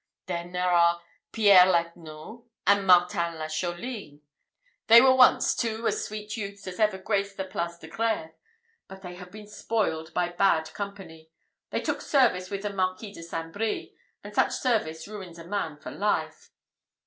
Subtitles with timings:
[0.25, 0.99] "Then there are
[1.31, 4.21] Pierre l'Agneau, and Martin de Chauline.
[4.87, 8.33] They were once two as sweet youths as ever graced the Place de Grève;
[8.87, 11.29] but they have been spoiled by bad company.
[11.69, 13.53] They took service with the Marquis de St.
[13.53, 16.49] Brie, and such service ruins a man for life."